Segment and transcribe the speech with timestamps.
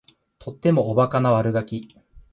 [0.39, 1.95] とってもおバカな悪ガキ